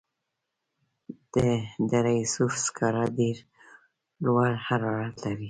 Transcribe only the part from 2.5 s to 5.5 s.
سکاره ډیر لوړ حرارت لري.